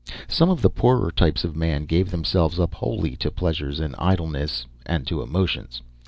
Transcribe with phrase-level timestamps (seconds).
[0.27, 4.65] Some of the poorer types of man gave themselves up wholly to pleasure and idleness
[4.83, 5.79] and to emotions.